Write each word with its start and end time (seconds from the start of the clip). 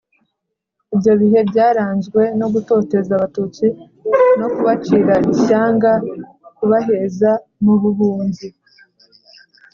Ibyo 0.93 1.13
bihe 1.21 1.39
byaranzwe 1.49 2.21
no 2.39 2.47
gutoteza 2.53 3.11
abatutsi 3.17 3.67
no 4.39 4.47
kubacira 4.53 5.15
ishyanga 5.33 5.91
kubaheza 6.57 7.31
mu 7.63 7.73
buhunzi 7.81 8.47